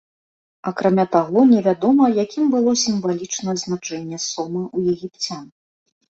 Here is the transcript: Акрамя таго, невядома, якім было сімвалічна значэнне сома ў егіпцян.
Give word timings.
Акрамя 0.69 1.03
таго, 1.15 1.41
невядома, 1.49 2.07
якім 2.23 2.45
было 2.55 2.73
сімвалічна 2.83 3.49
значэнне 3.65 4.19
сома 4.23 4.61
ў 4.77 4.97
егіпцян. 4.97 5.45